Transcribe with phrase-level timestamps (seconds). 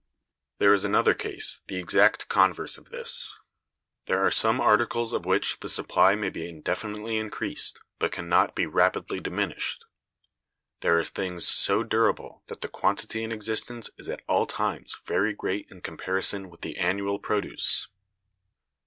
[0.57, 3.37] There is another case the exact converse of this.
[4.07, 8.55] There are some articles of which the supply may be indefinitely increased, but can not
[8.55, 9.85] be rapidly diminished.
[10.79, 15.33] There are things so durable that the quantity in existence is at all times very
[15.35, 17.87] great in comparison with the annual produce.